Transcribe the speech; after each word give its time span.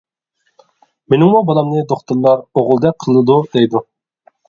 مېنىڭمۇ 1.15 1.43
بالامنى 1.51 1.85
دوختۇرلار 1.93 2.45
ئوغۇلدەك 2.63 3.01
قىلىدۇ 3.07 3.41
دەيدۇ. 3.57 3.89